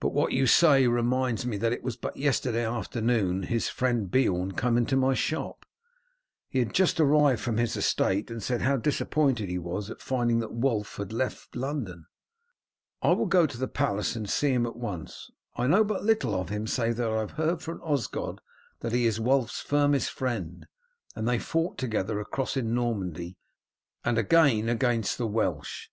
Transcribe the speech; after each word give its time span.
But 0.00 0.14
what 0.14 0.32
you 0.32 0.46
say 0.46 0.86
reminds 0.86 1.44
me 1.44 1.58
that 1.58 1.70
it 1.74 1.82
was 1.82 1.94
but 1.94 2.16
yesterday 2.16 2.64
afternoon 2.66 3.42
his 3.42 3.68
friend 3.68 4.10
Beorn 4.10 4.52
came 4.52 4.78
into 4.78 4.96
my 4.96 5.12
shop. 5.12 5.66
He 6.48 6.60
had 6.60 6.72
just 6.72 6.98
arrived 6.98 7.42
from 7.42 7.58
his 7.58 7.76
estate, 7.76 8.30
and 8.30 8.42
said 8.42 8.62
how 8.62 8.78
disappointed 8.78 9.50
he 9.50 9.58
was 9.58 9.90
at 9.90 10.00
finding 10.00 10.38
that 10.38 10.54
Wulf 10.54 10.96
had 10.96 11.12
left 11.12 11.54
London. 11.54 12.06
I 13.02 13.10
will 13.12 13.26
go 13.26 13.44
to 13.46 13.58
the 13.58 13.68
palace 13.68 14.16
and 14.16 14.30
see 14.30 14.50
him 14.54 14.64
at 14.64 14.76
once. 14.76 15.30
I 15.54 15.66
know 15.66 15.84
but 15.84 16.04
little 16.04 16.34
of 16.34 16.48
him 16.48 16.66
save 16.66 16.96
that 16.96 17.10
I 17.10 17.20
have 17.20 17.32
heard 17.32 17.60
from 17.60 17.82
Osgod 17.82 18.40
that 18.80 18.92
he 18.92 19.04
is 19.04 19.20
Wulf's 19.20 19.60
firmest 19.60 20.08
friend, 20.10 20.66
and 21.14 21.28
they 21.28 21.38
fought 21.38 21.76
together 21.76 22.18
across 22.18 22.56
in 22.56 22.74
Normandy 22.74 23.36
and 24.06 24.16
again 24.16 24.70
against 24.70 25.18
the 25.18 25.26
Welsh. 25.26 25.88